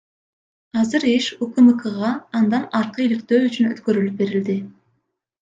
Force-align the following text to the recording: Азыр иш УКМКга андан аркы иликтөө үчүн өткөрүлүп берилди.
Азыр 0.79 1.03
иш 1.17 1.25
УКМКга 1.43 2.11
андан 2.39 2.65
аркы 2.79 3.05
иликтөө 3.09 3.43
үчүн 3.51 3.71
өткөрүлүп 3.77 4.19
берилди. 4.25 4.59